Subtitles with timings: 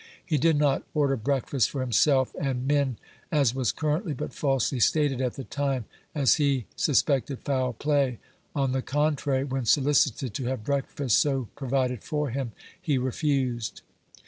[0.25, 2.97] He did not order breakfast for himself and men,
[3.31, 5.85] as was*currently but falsely stated at the time,
[6.15, 8.17] as he suspected foul play;
[8.55, 12.51] on the contrary, when solicited to have breakfast so provided for him,
[12.81, 13.83] he refused.